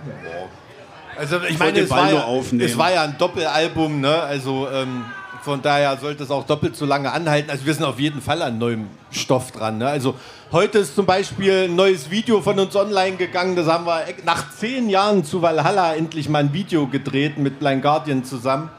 Also 1.16 1.38
ich, 1.42 1.52
ich 1.52 1.60
meine, 1.60 1.80
es 1.82 1.90
war, 1.90 2.12
ja, 2.12 2.28
es 2.60 2.78
war, 2.78 2.92
ja, 2.92 3.04
ein 3.04 3.16
Doppelalbum, 3.18 4.02
ne? 4.02 4.22
Also 4.24 4.68
ähm, 4.74 5.06
von 5.44 5.62
daher 5.62 5.98
sollte 5.98 6.24
es 6.24 6.32
auch 6.32 6.46
doppelt 6.46 6.76
so 6.76 6.86
lange 6.86 7.12
anhalten. 7.12 7.50
Also 7.50 7.66
wir 7.66 7.74
sind 7.74 7.84
auf 7.84 8.00
jeden 8.00 8.22
Fall 8.22 8.42
an 8.42 8.58
neuem 8.58 8.88
Stoff 9.12 9.52
dran. 9.52 9.78
Ne? 9.78 9.88
Also 9.88 10.16
heute 10.54 10.80
ist 10.80 10.96
zum 10.96 11.06
Beispiel 11.06 11.66
ein 11.66 11.76
neues 11.76 12.10
Video 12.10 12.42
von 12.42 12.58
uns 12.60 12.76
online 12.76 13.18
gegangen. 13.18 13.56
Das 13.58 13.68
haben 13.68 13.86
wir 13.86 14.06
nach 14.26 14.52
zehn 14.52 14.90
Jahren 14.90 15.26
zu 15.26 15.42
Valhalla 15.42 15.96
endlich 15.96 16.30
mal 16.30 16.40
ein 16.40 16.54
Video 16.54 16.88
gedreht 16.88 17.38
mit 17.38 17.60
Blind 17.60 17.82
Guardian 17.82 18.24
zusammen. 18.24 18.70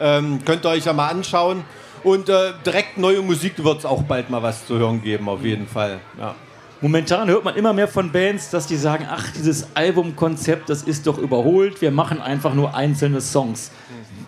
Ähm, 0.00 0.40
könnt 0.44 0.66
ihr 0.66 0.70
euch 0.70 0.84
ja 0.84 0.92
mal 0.92 1.08
anschauen. 1.08 1.62
Und 2.02 2.28
äh, 2.28 2.54
direkt 2.66 2.98
neue 2.98 3.22
Musik 3.22 3.62
wird 3.62 3.78
es 3.78 3.84
auch 3.84 4.02
bald 4.02 4.30
mal 4.30 4.42
was 4.42 4.66
zu 4.66 4.78
hören 4.78 5.02
geben, 5.02 5.28
auf 5.28 5.44
jeden 5.44 5.68
Fall. 5.68 6.00
Ja. 6.18 6.34
Momentan 6.80 7.28
hört 7.28 7.44
man 7.44 7.54
immer 7.54 7.74
mehr 7.74 7.88
von 7.88 8.10
Bands, 8.10 8.50
dass 8.50 8.66
die 8.66 8.76
sagen, 8.76 9.06
ach, 9.08 9.30
dieses 9.32 9.76
Albumkonzept, 9.76 10.70
das 10.70 10.82
ist 10.82 11.06
doch 11.06 11.18
überholt, 11.18 11.82
wir 11.82 11.90
machen 11.90 12.22
einfach 12.22 12.54
nur 12.54 12.74
einzelne 12.74 13.20
Songs. 13.20 13.70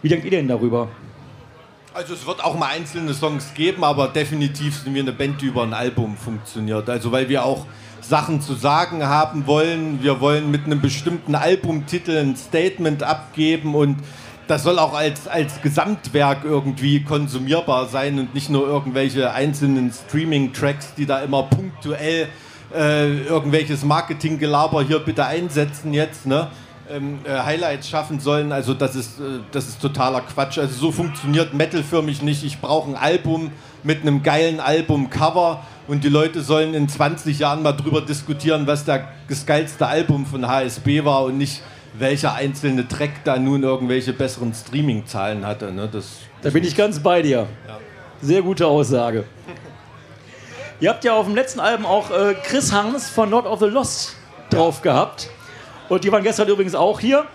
Wie 0.02 0.10
denkt 0.10 0.26
ihr 0.26 0.32
denn 0.32 0.48
darüber? 0.48 0.88
Also 1.94 2.14
es 2.14 2.26
wird 2.26 2.42
auch 2.42 2.56
mal 2.56 2.68
einzelne 2.68 3.12
Songs 3.12 3.52
geben, 3.54 3.84
aber 3.84 4.08
definitiv 4.08 4.78
sind 4.78 4.94
wir 4.94 5.02
eine 5.02 5.12
Band, 5.12 5.42
die 5.42 5.46
über 5.46 5.62
ein 5.62 5.74
Album 5.74 6.16
funktioniert. 6.16 6.88
Also 6.88 7.12
weil 7.12 7.28
wir 7.28 7.44
auch 7.44 7.66
Sachen 8.00 8.40
zu 8.40 8.54
sagen 8.54 9.04
haben 9.04 9.46
wollen. 9.46 10.02
Wir 10.02 10.20
wollen 10.20 10.50
mit 10.50 10.64
einem 10.64 10.80
bestimmten 10.80 11.34
Albumtitel 11.34 12.16
ein 12.16 12.34
Statement 12.34 13.02
abgeben 13.02 13.74
und 13.74 13.98
das 14.48 14.62
soll 14.62 14.78
auch 14.78 14.94
als, 14.94 15.28
als 15.28 15.60
Gesamtwerk 15.60 16.44
irgendwie 16.44 17.04
konsumierbar 17.04 17.86
sein 17.86 18.18
und 18.18 18.34
nicht 18.34 18.48
nur 18.48 18.66
irgendwelche 18.66 19.30
einzelnen 19.32 19.92
Streaming-Tracks, 19.92 20.94
die 20.94 21.04
da 21.04 21.20
immer 21.20 21.42
punktuell 21.44 22.28
äh, 22.74 23.18
irgendwelches 23.20 23.84
Marketinggelaber 23.84 24.82
hier 24.82 24.98
bitte 24.98 25.26
einsetzen 25.26 25.92
jetzt. 25.92 26.24
Ne? 26.24 26.48
Ähm, 26.92 27.20
äh, 27.24 27.30
Highlights 27.30 27.88
schaffen 27.88 28.20
sollen. 28.20 28.52
Also 28.52 28.74
das 28.74 28.94
ist, 28.94 29.18
äh, 29.18 29.40
das 29.50 29.68
ist 29.68 29.80
totaler 29.80 30.20
Quatsch. 30.20 30.58
Also 30.58 30.74
so 30.74 30.92
funktioniert 30.92 31.54
Metal 31.54 31.82
für 31.82 32.02
mich 32.02 32.22
nicht. 32.22 32.44
Ich 32.44 32.60
brauche 32.60 32.90
ein 32.90 32.96
Album 32.96 33.50
mit 33.82 34.02
einem 34.02 34.22
geilen 34.22 34.60
Albumcover 34.60 35.64
und 35.88 36.04
die 36.04 36.08
Leute 36.08 36.42
sollen 36.42 36.74
in 36.74 36.88
20 36.88 37.38
Jahren 37.38 37.62
mal 37.62 37.72
drüber 37.72 38.00
diskutieren, 38.00 38.66
was 38.66 38.84
der, 38.84 39.08
das 39.28 39.46
geilste 39.46 39.86
Album 39.86 40.26
von 40.26 40.46
HSB 40.46 41.04
war 41.04 41.24
und 41.24 41.38
nicht 41.38 41.62
welcher 41.94 42.34
einzelne 42.34 42.86
Track 42.88 43.24
da 43.24 43.38
nun 43.38 43.62
irgendwelche 43.62 44.12
besseren 44.12 44.54
Streaming-Zahlen 44.54 45.46
hatte. 45.46 45.72
Ne? 45.72 45.88
Das, 45.90 46.18
da 46.40 46.50
bin 46.50 46.64
ich 46.64 46.76
ganz 46.76 47.00
bei 47.00 47.22
dir. 47.22 47.46
Ja. 47.66 47.78
Sehr 48.20 48.42
gute 48.42 48.66
Aussage. 48.66 49.24
Ihr 50.80 50.90
habt 50.90 51.04
ja 51.04 51.14
auf 51.14 51.26
dem 51.26 51.34
letzten 51.34 51.60
Album 51.60 51.86
auch 51.86 52.10
äh, 52.10 52.34
Chris 52.34 52.72
Hans 52.72 53.08
von 53.08 53.30
Lord 53.30 53.46
of 53.46 53.60
the 53.60 53.66
Lost 53.66 54.16
drauf 54.50 54.82
gehabt. 54.82 55.28
Und 55.92 56.04
die 56.04 56.10
waren 56.10 56.22
gestern 56.22 56.48
übrigens 56.48 56.74
auch 56.74 57.00
hier. 57.00 57.26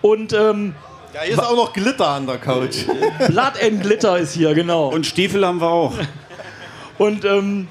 Und 0.00 0.32
ähm, 0.32 0.74
Ja, 1.12 1.20
hier 1.20 1.34
ist 1.34 1.40
auch 1.40 1.54
noch 1.54 1.74
Glitter 1.74 2.08
an 2.08 2.26
der 2.26 2.38
Couch. 2.38 2.86
Blood 3.28 3.62
and 3.62 3.82
Glitter 3.82 4.16
ist 4.16 4.32
hier, 4.32 4.54
genau. 4.54 4.88
Und 4.88 5.04
Stiefel 5.04 5.46
haben 5.46 5.60
wir 5.60 5.68
auch. 5.68 5.92
Und 6.96 7.26
ähm, 7.26 7.68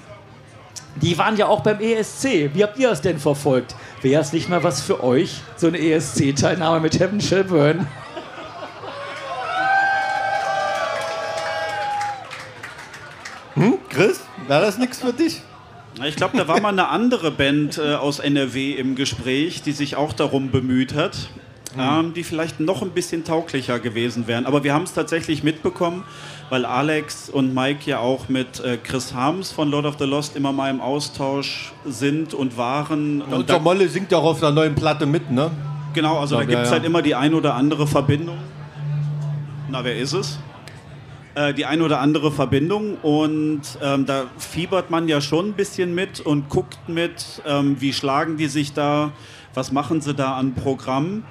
die 0.97 1.17
waren 1.17 1.37
ja 1.37 1.47
auch 1.47 1.61
beim 1.61 1.79
ESC. 1.79 2.51
Wie 2.53 2.61
habt 2.61 2.77
ihr 2.77 2.87
das 2.89 3.01
denn 3.01 3.17
verfolgt? 3.17 3.73
Wäre 4.03 4.21
es 4.21 4.31
nicht 4.31 4.47
mal 4.47 4.63
was 4.63 4.79
für 4.79 5.03
euch, 5.03 5.41
so 5.55 5.65
eine 5.65 5.79
ESC-Teilnahme 5.79 6.81
mit 6.81 6.99
Heaven 6.99 7.19
Shall 7.19 7.43
Burn? 7.43 7.87
Hm? 13.55 13.79
Chris, 13.89 14.21
wäre 14.45 14.61
das 14.61 14.77
nichts 14.77 14.99
für 14.99 15.13
dich? 15.13 15.41
Ich 16.05 16.15
glaube, 16.15 16.37
da 16.37 16.47
war 16.47 16.61
mal 16.61 16.69
eine 16.69 16.89
andere 16.89 17.31
Band 17.31 17.77
äh, 17.79 17.95
aus 17.95 18.19
NRW 18.19 18.73
im 18.73 18.95
Gespräch, 18.95 19.61
die 19.63 19.71
sich 19.71 19.95
auch 19.95 20.13
darum 20.13 20.51
bemüht 20.51 20.93
hat, 20.93 21.29
ähm, 21.77 22.13
die 22.13 22.23
vielleicht 22.23 22.59
noch 22.59 22.81
ein 22.83 22.91
bisschen 22.91 23.23
tauglicher 23.23 23.79
gewesen 23.79 24.27
wären. 24.27 24.45
Aber 24.45 24.63
wir 24.63 24.73
haben 24.73 24.83
es 24.83 24.93
tatsächlich 24.93 25.41
mitbekommen, 25.43 26.03
weil 26.49 26.65
Alex 26.65 27.29
und 27.29 27.53
Mike 27.53 27.89
ja 27.89 27.99
auch 27.99 28.29
mit 28.29 28.59
äh, 28.59 28.77
Chris 28.77 29.13
Harms 29.13 29.51
von 29.51 29.69
Lord 29.71 29.85
of 29.85 29.95
the 29.97 30.05
Lost 30.05 30.35
immer 30.35 30.51
mal 30.51 30.69
im 30.69 30.81
Austausch 30.81 31.73
sind 31.85 32.33
und 32.35 32.57
waren. 32.57 33.21
Und 33.23 33.33
Und 33.33 33.49
der 33.49 33.57
da, 33.57 33.61
Molle 33.61 33.89
singt 33.89 34.11
ja 34.11 34.19
auch 34.19 34.25
auf 34.25 34.39
der 34.39 34.51
neuen 34.51 34.75
Platte 34.75 35.05
mit, 35.07 35.31
ne? 35.31 35.49
genau, 35.93 36.19
also 36.19 36.35
da 36.35 36.41
Ja, 36.41 36.47
gibt 36.47 36.61
es 36.61 36.67
ja. 36.69 36.73
halt 36.73 36.85
immer 36.85 37.01
die 37.01 37.15
ein 37.15 37.33
oder 37.33 37.55
andere 37.55 37.87
Verbindung. 37.87 38.37
Na, 39.69 39.83
wer 39.83 39.97
ist 39.97 40.13
es? 40.13 40.37
Äh, 41.37 41.53
die 41.53 41.67
ein 41.67 41.83
oder 41.83 41.99
andere 41.99 42.31
Verbindung 42.31 42.97
und 43.03 43.61
ähm, 43.83 44.07
da 44.07 44.23
fiebert 44.39 44.89
man 44.89 45.07
ja 45.07 45.21
schon 45.21 45.49
ein 45.49 45.53
bisschen 45.53 45.93
mit 45.93 46.19
und 46.19 46.49
guckt 46.49 46.89
mit, 46.89 47.43
ähm, 47.45 47.79
wie 47.79 47.93
schlagen 47.93 48.37
die 48.37 48.47
sich 48.47 48.73
da, 48.73 49.11
was 49.53 49.71
machen 49.71 50.01
sie 50.01 50.15
da 50.15 50.35
an 50.35 50.55
Programm. 50.55 51.25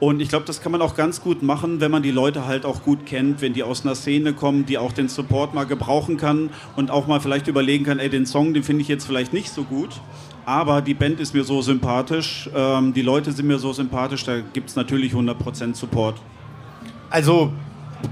Und 0.00 0.20
ich 0.20 0.30
glaube, 0.30 0.46
das 0.46 0.62
kann 0.62 0.72
man 0.72 0.80
auch 0.80 0.94
ganz 0.94 1.20
gut 1.20 1.42
machen, 1.42 1.82
wenn 1.82 1.90
man 1.90 2.02
die 2.02 2.12
Leute 2.12 2.46
halt 2.46 2.64
auch 2.64 2.82
gut 2.82 3.04
kennt, 3.04 3.42
wenn 3.42 3.52
die 3.52 3.62
aus 3.62 3.84
einer 3.84 3.94
Szene 3.94 4.32
kommen, 4.32 4.64
die 4.64 4.78
auch 4.78 4.92
den 4.92 5.10
Support 5.10 5.52
mal 5.52 5.64
gebrauchen 5.64 6.16
kann 6.16 6.48
und 6.74 6.90
auch 6.90 7.06
mal 7.06 7.20
vielleicht 7.20 7.46
überlegen 7.46 7.84
kann, 7.84 7.98
ey, 7.98 8.08
den 8.08 8.24
Song, 8.24 8.54
den 8.54 8.62
finde 8.62 8.80
ich 8.80 8.88
jetzt 8.88 9.06
vielleicht 9.06 9.34
nicht 9.34 9.50
so 9.50 9.64
gut. 9.64 10.00
Aber 10.46 10.80
die 10.80 10.94
Band 10.94 11.20
ist 11.20 11.34
mir 11.34 11.44
so 11.44 11.60
sympathisch, 11.60 12.48
ähm, 12.54 12.94
die 12.94 13.02
Leute 13.02 13.32
sind 13.32 13.46
mir 13.46 13.58
so 13.58 13.74
sympathisch, 13.74 14.24
da 14.24 14.40
gibt 14.40 14.70
es 14.70 14.76
natürlich 14.76 15.12
100% 15.12 15.74
Support. 15.74 16.22
Also, 17.10 17.52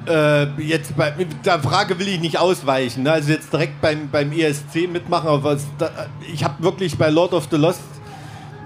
äh, 0.07 0.45
jetzt 0.61 0.97
bei 0.97 1.12
der 1.45 1.61
Frage 1.61 1.99
will 1.99 2.09
ich 2.09 2.21
nicht 2.21 2.38
ausweichen. 2.38 3.05
Ne? 3.05 3.12
Also 3.12 3.33
jetzt 3.33 3.53
direkt 3.53 3.81
beim, 3.81 4.09
beim 4.11 4.33
ESC 4.33 4.88
mitmachen, 4.91 5.29
aber 5.29 5.57
da, 5.79 5.91
ich 6.33 6.45
habe 6.45 6.62
wirklich 6.62 6.97
bei 6.97 7.11
Lord 7.11 7.33
of 7.33 7.49
the 7.50 7.57
Lost, 7.57 7.81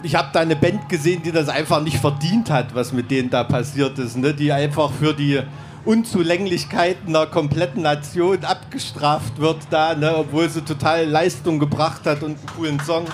ich 0.02 0.14
habe 0.14 0.28
da 0.32 0.40
eine 0.40 0.56
Band 0.56 0.88
gesehen, 0.88 1.22
die 1.22 1.32
das 1.32 1.48
einfach 1.48 1.82
nicht 1.82 1.98
verdient 1.98 2.50
hat, 2.50 2.74
was 2.74 2.92
mit 2.92 3.10
denen 3.10 3.30
da 3.30 3.44
passiert 3.44 3.98
ist. 3.98 4.16
Ne? 4.16 4.32
Die 4.32 4.52
einfach 4.52 4.90
für 4.92 5.12
die 5.12 5.40
Unzulänglichkeiten 5.84 7.14
einer 7.14 7.26
kompletten 7.26 7.82
Nation 7.82 8.44
abgestraft 8.44 9.38
wird 9.38 9.58
da, 9.70 9.94
ne? 9.94 10.14
obwohl 10.16 10.48
sie 10.48 10.62
total 10.62 11.06
Leistung 11.06 11.58
gebracht 11.58 12.02
hat 12.04 12.22
und 12.22 12.38
einen 12.38 12.46
coolen 12.56 12.80
Song. 12.80 13.06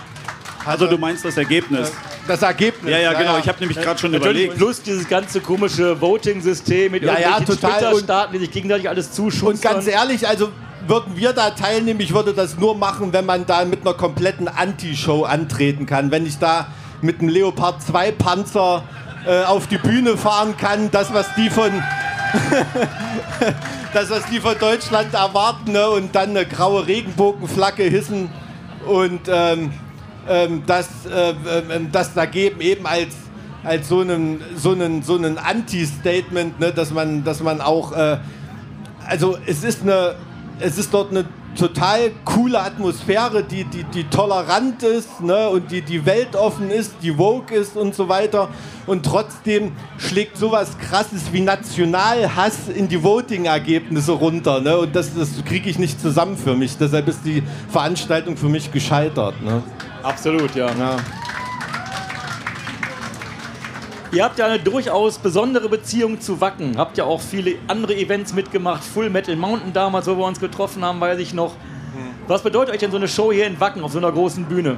Also 0.64 0.86
du 0.86 0.98
meinst 0.98 1.24
das 1.24 1.36
Ergebnis? 1.36 1.92
Das 2.26 2.42
Ergebnis. 2.42 2.90
Ja, 2.90 2.98
ja, 2.98 3.12
genau. 3.12 3.38
Ich 3.38 3.48
habe 3.48 3.60
nämlich 3.60 3.78
gerade 3.80 3.98
schon 4.00 4.12
Natürlich 4.12 4.44
überlegt. 4.44 4.56
plus 4.56 4.82
dieses 4.82 5.06
ganze 5.06 5.40
komische 5.40 6.00
Voting-System 6.00 6.92
mit 6.92 7.02
Ja, 7.02 7.18
ja, 7.18 7.30
irgendwelchen 7.30 7.60
total. 7.60 7.80
Twitter-Staaten, 7.80 8.32
die 8.32 8.38
sich 8.38 8.50
gegenseitig 8.50 8.88
alles 8.88 9.12
zuschustern. 9.12 9.54
Und 9.54 9.62
ganz 9.62 9.86
ehrlich, 9.86 10.26
also 10.26 10.50
würden 10.86 11.16
wir 11.16 11.32
da 11.32 11.50
teilnehmen, 11.50 12.00
ich 12.00 12.14
würde 12.14 12.32
das 12.32 12.58
nur 12.58 12.76
machen, 12.76 13.12
wenn 13.12 13.26
man 13.26 13.46
da 13.46 13.64
mit 13.64 13.82
einer 13.82 13.94
kompletten 13.94 14.48
Anti-Show 14.48 15.24
antreten 15.24 15.86
kann. 15.86 16.10
Wenn 16.10 16.26
ich 16.26 16.38
da 16.38 16.68
mit 17.02 17.20
einem 17.20 17.28
Leopard 17.28 17.82
2 17.82 18.12
Panzer 18.12 18.84
äh, 19.26 19.44
auf 19.44 19.66
die 19.66 19.78
Bühne 19.78 20.16
fahren 20.16 20.56
kann, 20.56 20.90
das, 20.90 21.12
was 21.12 21.26
die 21.34 21.50
von. 21.50 21.70
das, 23.94 24.10
was 24.10 24.24
die 24.26 24.40
von 24.40 24.58
Deutschland 24.58 25.14
erwarten, 25.14 25.72
ne? 25.72 25.88
und 25.90 26.14
dann 26.14 26.30
eine 26.30 26.46
graue 26.46 26.86
Regenbogenflagge 26.86 27.84
hissen 27.84 28.28
und 28.86 29.20
ähm, 29.28 29.72
ähm, 30.28 30.62
das, 30.66 30.88
äh, 31.06 31.34
ähm, 31.70 31.90
das 31.92 32.14
da 32.14 32.24
geben, 32.26 32.60
eben 32.60 32.86
als, 32.86 33.14
als 33.62 33.88
so 33.88 34.00
einen, 34.00 34.40
so 34.56 34.72
einen, 34.72 35.02
so 35.02 35.16
einen 35.16 35.38
Anti-Statement, 35.38 36.60
ne? 36.60 36.72
dass, 36.72 36.92
man, 36.92 37.24
dass 37.24 37.42
man 37.42 37.60
auch. 37.60 37.92
Äh, 37.92 38.18
also 39.06 39.36
es 39.46 39.64
ist 39.64 39.82
eine, 39.82 40.14
es 40.60 40.78
ist 40.78 40.94
dort 40.94 41.10
eine 41.10 41.26
total 41.54 42.10
coole 42.24 42.60
Atmosphäre, 42.60 43.42
die, 43.42 43.64
die, 43.64 43.84
die 43.84 44.04
tolerant 44.04 44.82
ist 44.82 45.20
ne, 45.20 45.48
und 45.48 45.70
die, 45.70 45.82
die 45.82 46.04
weltoffen 46.04 46.70
ist, 46.70 46.94
die 47.02 47.16
woke 47.16 47.54
ist 47.54 47.76
und 47.76 47.94
so 47.94 48.08
weiter. 48.08 48.48
Und 48.86 49.04
trotzdem 49.04 49.72
schlägt 49.98 50.36
sowas 50.36 50.76
krasses 50.78 51.32
wie 51.32 51.40
Nationalhass 51.40 52.68
in 52.74 52.88
die 52.88 53.02
Voting-Ergebnisse 53.02 54.12
runter. 54.12 54.60
Ne? 54.60 54.76
Und 54.76 54.94
das, 54.94 55.14
das 55.14 55.44
kriege 55.44 55.70
ich 55.70 55.78
nicht 55.78 56.00
zusammen 56.00 56.36
für 56.36 56.54
mich. 56.54 56.76
Deshalb 56.76 57.08
ist 57.08 57.20
die 57.24 57.42
Veranstaltung 57.68 58.36
für 58.36 58.48
mich 58.48 58.72
gescheitert. 58.72 59.40
Ne? 59.42 59.62
Absolut, 60.04 60.54
ja. 60.54 60.68
Ja. 60.78 60.96
Ihr 64.12 64.22
habt 64.22 64.38
ja 64.38 64.46
eine 64.46 64.60
durchaus 64.60 65.18
besondere 65.18 65.68
Beziehung 65.68 66.20
zu 66.20 66.40
Wacken. 66.40 66.78
Habt 66.78 66.98
ja 66.98 67.04
auch 67.04 67.20
viele 67.20 67.56
andere 67.66 67.96
Events 67.96 68.32
mitgemacht. 68.32 68.84
Full 68.84 69.10
Metal 69.10 69.34
Mountain 69.34 69.72
damals, 69.72 70.06
wo 70.06 70.16
wir 70.16 70.26
uns 70.26 70.38
getroffen 70.38 70.84
haben, 70.84 71.00
weiß 71.00 71.18
ich 71.18 71.32
noch. 71.34 71.54
Was 72.28 72.42
bedeutet 72.42 72.74
euch 72.74 72.80
denn 72.80 72.90
so 72.90 72.96
eine 72.96 73.08
Show 73.08 73.32
hier 73.32 73.46
in 73.46 73.58
Wacken 73.58 73.82
auf 73.82 73.92
so 73.92 73.98
einer 73.98 74.12
großen 74.12 74.44
Bühne? 74.44 74.76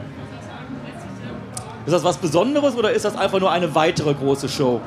Ist 1.85 1.93
das 1.93 2.03
was 2.03 2.17
Besonderes 2.17 2.75
oder 2.75 2.93
ist 2.93 3.05
das 3.05 3.17
einfach 3.17 3.39
nur 3.39 3.51
eine 3.51 3.75
weitere 3.75 4.15
große 4.15 4.49
Show? 4.49 4.81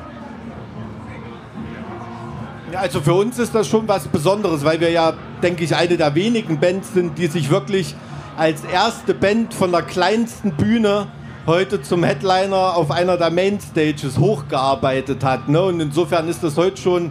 Ja, 2.72 2.80
also 2.80 3.00
für 3.00 3.14
uns 3.14 3.38
ist 3.38 3.54
das 3.54 3.68
schon 3.68 3.86
was 3.86 4.08
Besonderes, 4.08 4.64
weil 4.64 4.80
wir 4.80 4.90
ja, 4.90 5.14
denke 5.42 5.64
ich, 5.64 5.76
eine 5.76 5.96
der 5.96 6.14
wenigen 6.14 6.58
Bands 6.58 6.92
sind, 6.92 7.18
die 7.18 7.26
sich 7.26 7.50
wirklich 7.50 7.94
als 8.40 8.64
erste 8.64 9.12
Band 9.12 9.52
von 9.52 9.70
der 9.70 9.82
kleinsten 9.82 10.52
Bühne 10.52 11.08
heute 11.46 11.82
zum 11.82 12.02
Headliner 12.02 12.74
auf 12.74 12.90
einer 12.90 13.18
der 13.18 13.30
Mainstages 13.30 14.16
hochgearbeitet 14.16 15.22
hat. 15.22 15.50
Ne? 15.50 15.60
Und 15.60 15.78
insofern 15.78 16.26
ist 16.26 16.42
das 16.42 16.56
heute 16.56 16.80
schon 16.80 17.10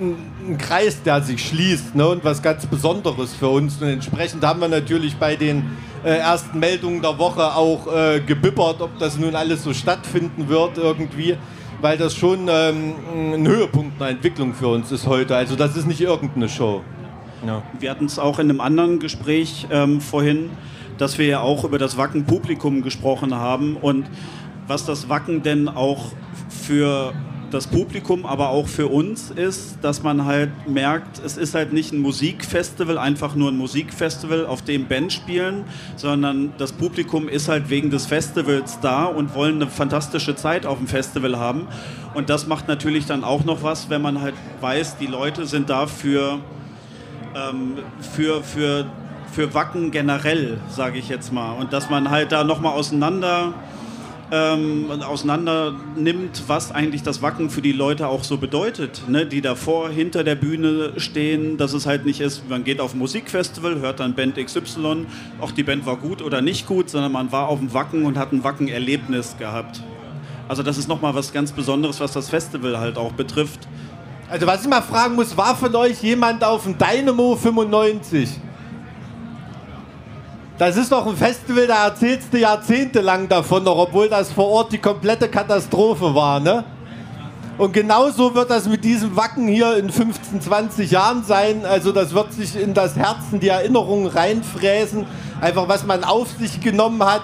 ein, 0.00 0.16
ein 0.48 0.56
Kreis, 0.56 1.02
der 1.02 1.20
sich 1.20 1.46
schließt 1.46 1.94
ne? 1.94 2.08
und 2.08 2.24
was 2.24 2.40
ganz 2.40 2.64
Besonderes 2.64 3.34
für 3.34 3.48
uns. 3.48 3.76
Und 3.82 3.88
entsprechend 3.88 4.42
haben 4.42 4.60
wir 4.62 4.68
natürlich 4.68 5.16
bei 5.18 5.36
den 5.36 5.76
äh, 6.02 6.16
ersten 6.16 6.58
Meldungen 6.58 7.02
der 7.02 7.18
Woche 7.18 7.54
auch 7.54 7.86
äh, 7.94 8.20
gebibbert, 8.20 8.80
ob 8.80 8.98
das 8.98 9.18
nun 9.18 9.34
alles 9.34 9.64
so 9.64 9.74
stattfinden 9.74 10.48
wird 10.48 10.78
irgendwie, 10.78 11.36
weil 11.82 11.98
das 11.98 12.14
schon 12.14 12.48
ähm, 12.48 12.94
ein 13.34 13.46
Höhepunkt 13.46 14.00
einer 14.00 14.12
Entwicklung 14.12 14.54
für 14.54 14.68
uns 14.68 14.90
ist 14.92 15.06
heute. 15.06 15.36
Also 15.36 15.56
das 15.56 15.76
ist 15.76 15.86
nicht 15.86 16.00
irgendeine 16.00 16.48
Show. 16.48 16.80
Ja. 17.46 17.62
Wir 17.78 17.90
hatten 17.90 18.06
es 18.06 18.18
auch 18.18 18.38
in 18.38 18.50
einem 18.50 18.60
anderen 18.60 18.98
Gespräch 18.98 19.66
ähm, 19.70 20.00
vorhin, 20.00 20.50
dass 20.98 21.18
wir 21.18 21.26
ja 21.26 21.40
auch 21.40 21.64
über 21.64 21.78
das 21.78 21.96
Wacken-Publikum 21.96 22.82
gesprochen 22.82 23.34
haben 23.34 23.76
und 23.76 24.06
was 24.66 24.84
das 24.84 25.08
Wacken 25.08 25.42
denn 25.42 25.68
auch 25.68 26.12
für 26.48 27.14
das 27.50 27.66
Publikum, 27.66 28.26
aber 28.26 28.50
auch 28.50 28.68
für 28.68 28.88
uns 28.88 29.30
ist, 29.30 29.78
dass 29.82 30.02
man 30.02 30.24
halt 30.24 30.50
merkt, 30.68 31.18
es 31.24 31.36
ist 31.36 31.54
halt 31.54 31.72
nicht 31.72 31.92
ein 31.92 32.00
Musikfestival, 32.00 32.98
einfach 32.98 33.34
nur 33.34 33.50
ein 33.50 33.56
Musikfestival, 33.56 34.46
auf 34.46 34.62
dem 34.62 34.86
Bands 34.86 35.14
spielen, 35.14 35.64
sondern 35.96 36.52
das 36.58 36.72
Publikum 36.72 37.28
ist 37.28 37.48
halt 37.48 37.70
wegen 37.70 37.90
des 37.90 38.06
Festivals 38.06 38.80
da 38.80 39.04
und 39.04 39.34
wollen 39.34 39.56
eine 39.56 39.70
fantastische 39.70 40.36
Zeit 40.36 40.66
auf 40.66 40.78
dem 40.78 40.86
Festival 40.86 41.38
haben. 41.38 41.68
Und 42.14 42.28
das 42.28 42.46
macht 42.46 42.68
natürlich 42.68 43.06
dann 43.06 43.24
auch 43.24 43.44
noch 43.44 43.62
was, 43.62 43.88
wenn 43.88 44.02
man 44.02 44.20
halt 44.20 44.34
weiß, 44.60 44.98
die 44.98 45.06
Leute 45.06 45.46
sind 45.46 45.70
da 45.70 45.86
für 45.86 46.40
ähm, 47.34 47.78
für, 48.14 48.42
für, 48.42 48.86
für 49.32 49.54
Wacken 49.54 49.90
generell, 49.90 50.58
sage 50.70 50.98
ich 50.98 51.08
jetzt 51.08 51.32
mal. 51.32 51.52
Und 51.52 51.72
dass 51.72 51.90
man 51.90 52.10
halt 52.10 52.32
da 52.32 52.44
nochmal 52.44 52.72
auseinander, 52.72 53.54
ähm, 54.30 54.90
auseinander 55.02 55.74
nimmt, 55.96 56.44
was 56.48 56.72
eigentlich 56.72 57.02
das 57.02 57.22
Wacken 57.22 57.50
für 57.50 57.62
die 57.62 57.72
Leute 57.72 58.08
auch 58.08 58.24
so 58.24 58.36
bedeutet. 58.36 59.02
Ne? 59.08 59.26
Die 59.26 59.40
davor, 59.40 59.90
hinter 59.90 60.24
der 60.24 60.34
Bühne 60.34 60.92
stehen, 60.96 61.56
dass 61.56 61.72
es 61.72 61.86
halt 61.86 62.04
nicht 62.04 62.20
ist, 62.20 62.48
man 62.48 62.64
geht 62.64 62.80
auf 62.80 62.94
ein 62.94 62.98
Musikfestival, 62.98 63.80
hört 63.80 64.00
dann 64.00 64.14
Band 64.14 64.36
XY, 64.36 65.06
auch 65.40 65.52
die 65.52 65.62
Band 65.62 65.86
war 65.86 65.96
gut 65.96 66.22
oder 66.22 66.42
nicht 66.42 66.66
gut, 66.66 66.90
sondern 66.90 67.12
man 67.12 67.32
war 67.32 67.48
auf 67.48 67.58
dem 67.58 67.72
Wacken 67.72 68.04
und 68.04 68.18
hat 68.18 68.32
ein 68.32 68.44
Wacken-Erlebnis 68.44 69.36
gehabt. 69.38 69.82
Also 70.48 70.62
das 70.62 70.78
ist 70.78 70.88
nochmal 70.88 71.14
was 71.14 71.32
ganz 71.32 71.52
Besonderes, 71.52 72.00
was 72.00 72.12
das 72.12 72.30
Festival 72.30 72.78
halt 72.78 72.96
auch 72.96 73.12
betrifft. 73.12 73.68
Also 74.30 74.46
was 74.46 74.60
ich 74.60 74.68
mal 74.68 74.82
fragen 74.82 75.14
muss, 75.14 75.34
war 75.34 75.56
von 75.56 75.74
euch 75.74 76.02
jemand 76.02 76.44
auf 76.44 76.64
dem 76.64 76.76
Dynamo 76.76 77.34
95? 77.34 78.28
Das 80.58 80.76
ist 80.76 80.92
doch 80.92 81.06
ein 81.06 81.16
Festival, 81.16 81.66
da 81.66 81.86
erzählst 81.86 82.32
du 82.32 82.38
jahrzehntelang 82.38 83.28
davon 83.28 83.64
noch, 83.64 83.78
obwohl 83.78 84.08
das 84.08 84.30
vor 84.30 84.48
Ort 84.48 84.72
die 84.72 84.78
komplette 84.78 85.28
Katastrophe 85.28 86.14
war, 86.14 86.40
ne? 86.40 86.64
Und 87.56 87.72
genauso 87.72 88.34
wird 88.34 88.50
das 88.50 88.68
mit 88.68 88.84
diesem 88.84 89.16
Wacken 89.16 89.48
hier 89.48 89.76
in 89.78 89.90
15, 89.90 90.42
20 90.42 90.90
Jahren 90.90 91.24
sein. 91.24 91.64
Also 91.64 91.90
das 91.90 92.14
wird 92.14 92.32
sich 92.32 92.54
in 92.54 92.72
das 92.72 92.96
Herzen 92.96 93.40
die 93.40 93.48
Erinnerungen 93.48 94.06
reinfräsen. 94.06 95.06
Einfach 95.40 95.68
was 95.68 95.84
man 95.84 96.04
auf 96.04 96.28
sich 96.38 96.60
genommen 96.60 97.02
hat, 97.02 97.22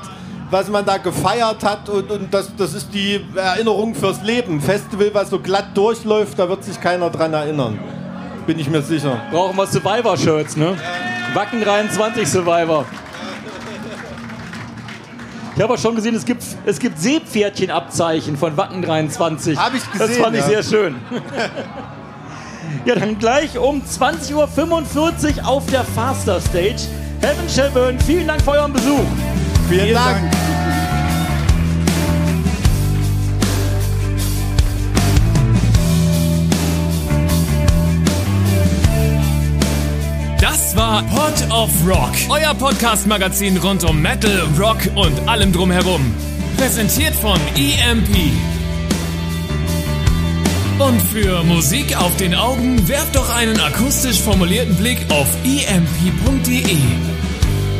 was 0.54 0.68
man 0.68 0.84
da 0.84 0.98
gefeiert 0.98 1.64
hat 1.64 1.88
und, 1.88 2.08
und 2.12 2.32
das, 2.32 2.48
das 2.56 2.74
ist 2.74 2.94
die 2.94 3.20
Erinnerung 3.34 3.92
fürs 3.92 4.22
Leben. 4.22 4.60
Festival, 4.60 5.10
was 5.12 5.30
so 5.30 5.40
glatt 5.40 5.76
durchläuft, 5.76 6.38
da 6.38 6.48
wird 6.48 6.62
sich 6.62 6.80
keiner 6.80 7.10
dran 7.10 7.32
erinnern. 7.32 7.76
Bin 8.46 8.60
ich 8.60 8.70
mir 8.70 8.80
sicher. 8.80 9.20
Brauchen 9.32 9.56
wir 9.56 9.66
Survivor-Shirts, 9.66 10.56
ne? 10.56 10.76
Wacken 11.34 11.60
23 11.60 12.28
Survivor. 12.28 12.84
Ich 15.56 15.60
habe 15.60 15.74
auch 15.74 15.78
schon 15.78 15.96
gesehen, 15.96 16.14
es 16.14 16.24
gibt, 16.24 16.44
es 16.64 16.78
gibt 16.78 17.00
Seepferdchenabzeichen 17.00 18.36
von 18.36 18.56
Wacken 18.56 18.80
23. 18.80 19.58
Hab 19.58 19.74
ich 19.74 19.82
Das 19.98 20.06
gesehen, 20.06 20.22
fand 20.22 20.36
ich 20.36 20.42
ja. 20.42 20.46
sehr 20.46 20.62
schön. 20.62 20.94
ja, 22.84 22.94
dann 22.94 23.18
gleich 23.18 23.58
um 23.58 23.82
20.45 23.82 24.34
Uhr 24.34 25.48
auf 25.48 25.66
der 25.66 25.82
Faster 25.82 26.40
Stage. 26.40 26.86
Heaven 27.20 27.48
Shall 27.52 27.70
Burn, 27.70 27.98
vielen 27.98 28.28
Dank 28.28 28.40
für 28.40 28.52
euren 28.52 28.72
Besuch. 28.72 29.00
Vielen, 29.68 29.80
Vielen 29.80 29.94
Dank. 29.94 30.20
Dank. 30.20 30.44
Das 40.40 40.76
war 40.76 41.02
Pod 41.04 41.50
of 41.50 41.70
Rock, 41.86 42.12
euer 42.28 42.54
Podcast-Magazin 42.54 43.56
rund 43.58 43.84
um 43.84 44.02
Metal, 44.02 44.42
Rock 44.58 44.78
und 44.94 45.28
allem 45.28 45.52
drumherum. 45.52 46.12
Präsentiert 46.56 47.14
von 47.14 47.38
EMP. 47.56 48.32
Und 50.78 51.00
für 51.00 51.42
Musik 51.44 51.96
auf 51.96 52.16
den 52.16 52.34
Augen 52.34 52.86
werft 52.88 53.14
doch 53.14 53.34
einen 53.34 53.58
akustisch 53.60 54.20
formulierten 54.20 54.74
Blick 54.76 54.98
auf 55.10 55.28
emp.de. 55.44 57.13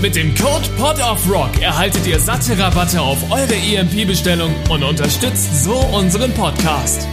Mit 0.04 0.16
dem 0.16 0.34
Code 0.34 0.68
Pod 0.76 1.00
of 1.00 1.26
Rock 1.30 1.62
erhaltet 1.62 2.06
ihr 2.06 2.20
satte 2.20 2.58
Rabatte 2.58 3.00
auf 3.00 3.16
eure 3.30 3.54
EMP-Bestellung 3.54 4.54
und 4.68 4.82
unterstützt 4.82 5.64
so 5.64 5.78
unseren 5.78 6.30
Podcast. 6.34 7.08